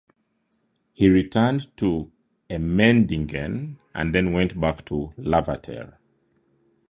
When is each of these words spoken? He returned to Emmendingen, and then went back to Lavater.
He 0.93 1.09
returned 1.09 1.77
to 1.77 2.11
Emmendingen, 2.49 3.77
and 3.93 4.15
then 4.15 4.31
went 4.33 4.59
back 4.59 4.83
to 4.85 5.13
Lavater. 5.15 5.97